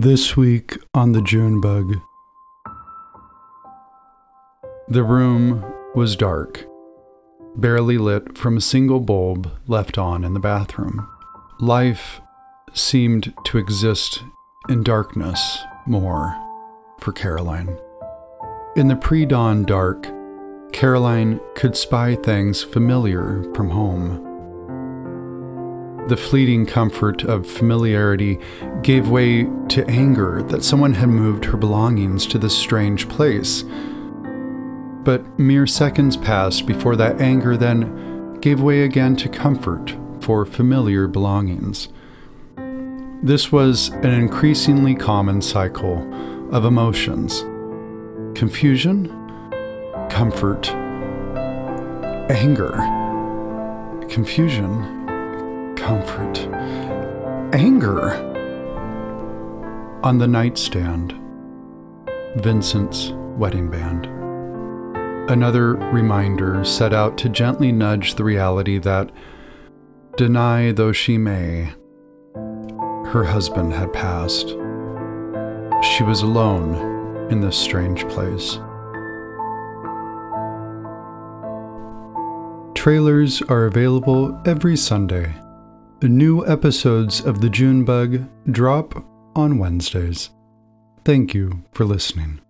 This 0.00 0.36
week 0.36 0.78
on 0.94 1.10
the 1.10 1.20
June 1.20 1.60
Bug. 1.60 2.00
The 4.86 5.02
room 5.02 5.64
was 5.92 6.14
dark, 6.14 6.64
barely 7.56 7.98
lit 7.98 8.38
from 8.38 8.56
a 8.56 8.60
single 8.60 9.00
bulb 9.00 9.50
left 9.66 9.98
on 9.98 10.22
in 10.22 10.34
the 10.34 10.38
bathroom. 10.38 11.08
Life 11.58 12.20
seemed 12.74 13.34
to 13.46 13.58
exist 13.58 14.22
in 14.68 14.84
darkness 14.84 15.64
more 15.84 16.32
for 17.00 17.10
Caroline. 17.10 17.76
In 18.76 18.86
the 18.86 18.94
pre 18.94 19.26
dawn 19.26 19.64
dark, 19.64 20.06
Caroline 20.72 21.40
could 21.56 21.76
spy 21.76 22.14
things 22.14 22.62
familiar 22.62 23.52
from 23.52 23.70
home 23.70 24.27
the 26.08 26.16
fleeting 26.16 26.64
comfort 26.64 27.22
of 27.22 27.46
familiarity 27.46 28.40
gave 28.82 29.10
way 29.10 29.44
to 29.68 29.86
anger 29.88 30.42
that 30.44 30.64
someone 30.64 30.94
had 30.94 31.08
moved 31.10 31.44
her 31.44 31.56
belongings 31.58 32.26
to 32.26 32.38
this 32.38 32.56
strange 32.56 33.08
place. 33.08 33.62
But 35.04 35.38
mere 35.38 35.66
seconds 35.66 36.16
passed 36.16 36.66
before 36.66 36.96
that 36.96 37.20
anger 37.20 37.56
then 37.56 38.40
gave 38.40 38.60
way 38.60 38.82
again 38.82 39.16
to 39.16 39.28
comfort 39.28 39.96
for 40.20 40.46
familiar 40.46 41.06
belongings. 41.06 41.88
This 43.22 43.52
was 43.52 43.88
an 43.88 44.10
increasingly 44.10 44.94
common 44.94 45.42
cycle 45.42 45.98
of 46.54 46.64
emotions 46.64 47.44
confusion, 48.34 49.08
comfort, 50.08 50.70
anger, 52.30 52.72
confusion 54.08 54.97
comfort, 55.88 56.38
anger. 57.54 58.10
On 60.02 60.18
the 60.18 60.28
nightstand, 60.28 61.14
Vincent's 62.36 63.12
wedding 63.38 63.70
band. 63.70 64.04
Another 65.30 65.76
reminder 65.90 66.62
set 66.62 66.92
out 66.92 67.16
to 67.16 67.30
gently 67.30 67.72
nudge 67.72 68.16
the 68.16 68.24
reality 68.24 68.76
that, 68.76 69.10
deny 70.18 70.72
though 70.72 70.92
she 70.92 71.16
may, 71.16 71.72
her 72.34 73.24
husband 73.24 73.72
had 73.72 73.90
passed. 73.94 74.48
She 75.82 76.02
was 76.02 76.20
alone 76.20 77.30
in 77.30 77.40
this 77.40 77.56
strange 77.56 78.06
place. 78.08 78.58
Trailers 82.74 83.40
are 83.48 83.64
available 83.64 84.38
every 84.44 84.76
Sunday. 84.76 85.34
New 86.06 86.46
episodes 86.46 87.20
of 87.20 87.40
The 87.40 87.50
June 87.50 87.84
Bug 87.84 88.24
drop 88.52 89.04
on 89.34 89.58
Wednesdays. 89.58 90.30
Thank 91.04 91.34
you 91.34 91.64
for 91.72 91.84
listening. 91.84 92.40